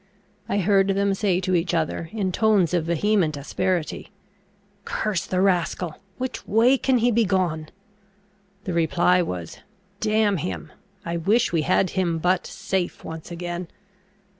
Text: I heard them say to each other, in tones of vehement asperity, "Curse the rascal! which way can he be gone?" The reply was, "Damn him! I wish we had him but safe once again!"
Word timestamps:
I 0.49 0.57
heard 0.57 0.87
them 0.87 1.13
say 1.13 1.39
to 1.41 1.53
each 1.53 1.75
other, 1.75 2.09
in 2.11 2.31
tones 2.31 2.73
of 2.73 2.85
vehement 2.85 3.37
asperity, 3.37 4.09
"Curse 4.83 5.27
the 5.27 5.41
rascal! 5.41 5.97
which 6.17 6.47
way 6.47 6.75
can 6.79 6.97
he 6.97 7.11
be 7.11 7.23
gone?" 7.23 7.69
The 8.63 8.73
reply 8.73 9.21
was, 9.21 9.59
"Damn 9.99 10.37
him! 10.37 10.71
I 11.05 11.17
wish 11.17 11.53
we 11.53 11.61
had 11.61 11.91
him 11.91 12.17
but 12.17 12.47
safe 12.47 13.03
once 13.03 13.29
again!" 13.29 13.67